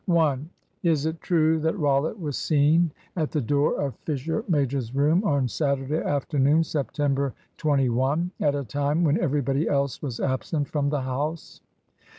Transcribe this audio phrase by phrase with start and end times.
[0.07, 0.49] "1.
[0.81, 5.47] Is it true that Rollitt was seen at the door of Fisher major's room on
[5.47, 11.61] Saturday afternoon, September 21, at a time when everybody else was absent from the house?